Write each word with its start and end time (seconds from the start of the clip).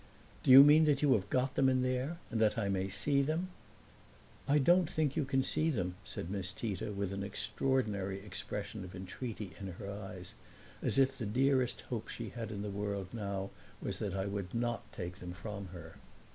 "Do 0.41 0.49
you 0.49 0.63
mean 0.63 0.85
that 0.85 1.03
you 1.03 1.13
have 1.13 1.29
got 1.29 1.53
them 1.53 1.69
in 1.69 1.83
there 1.83 2.17
and 2.31 2.41
that 2.41 2.57
I 2.57 2.69
may 2.69 2.89
see 2.89 3.21
them?" 3.21 3.49
"I 4.47 4.57
don't 4.57 4.89
think 4.89 5.15
you 5.15 5.25
can 5.25 5.43
see 5.43 5.69
them," 5.69 5.93
said 6.03 6.31
Miss 6.31 6.51
Tita 6.51 6.91
with 6.91 7.13
an 7.13 7.21
extraordinary 7.21 8.17
expression 8.19 8.83
of 8.83 8.95
entreaty 8.95 9.51
in 9.59 9.67
her 9.73 9.91
eyes, 9.91 10.33
as 10.81 10.97
if 10.97 11.19
the 11.19 11.27
dearest 11.27 11.81
hope 11.81 12.07
she 12.09 12.29
had 12.29 12.49
in 12.49 12.63
the 12.63 12.71
world 12.71 13.09
now 13.13 13.51
was 13.79 13.99
that 13.99 14.15
I 14.15 14.25
would 14.25 14.55
not 14.55 14.91
take 14.91 15.17
them 15.19 15.33
from 15.33 15.67
her. 15.67 15.97